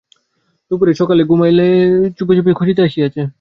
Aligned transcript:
দুপুরে 0.71 0.93
সকলে 0.93 1.21
ঘুমাইলে 1.23 1.67
চুপিচুপি 2.17 2.51
খুঁজিতে 2.53 2.81
আসিয়াছে। 2.83 3.21